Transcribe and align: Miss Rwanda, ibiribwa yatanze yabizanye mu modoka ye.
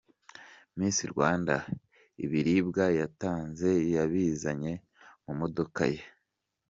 Miss 0.77 0.97
Rwanda, 1.11 1.55
ibiribwa 2.25 2.85
yatanze 2.99 3.69
yabizanye 3.95 4.71
mu 5.23 5.33
modoka 5.39 5.83
ye. 5.93 6.03